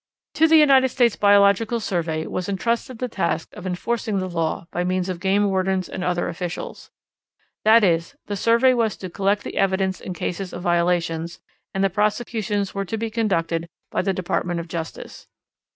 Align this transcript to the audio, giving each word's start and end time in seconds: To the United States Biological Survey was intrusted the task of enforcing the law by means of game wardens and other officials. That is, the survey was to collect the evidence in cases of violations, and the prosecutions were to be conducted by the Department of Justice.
To 0.33 0.47
the 0.47 0.57
United 0.57 0.89
States 0.89 1.15
Biological 1.15 1.79
Survey 1.79 2.25
was 2.25 2.49
intrusted 2.49 2.97
the 2.97 3.07
task 3.07 3.49
of 3.53 3.67
enforcing 3.67 4.17
the 4.17 4.27
law 4.27 4.65
by 4.71 4.83
means 4.83 5.09
of 5.09 5.19
game 5.19 5.47
wardens 5.47 5.87
and 5.87 6.03
other 6.03 6.27
officials. 6.27 6.89
That 7.65 7.83
is, 7.83 8.15
the 8.25 8.35
survey 8.35 8.73
was 8.73 8.97
to 8.97 9.11
collect 9.11 9.43
the 9.43 9.57
evidence 9.57 10.01
in 10.01 10.15
cases 10.15 10.53
of 10.53 10.63
violations, 10.63 11.39
and 11.71 11.83
the 11.83 11.89
prosecutions 11.91 12.73
were 12.73 12.85
to 12.85 12.97
be 12.97 13.11
conducted 13.11 13.67
by 13.91 14.01
the 14.01 14.11
Department 14.11 14.59
of 14.59 14.67
Justice. 14.67 15.27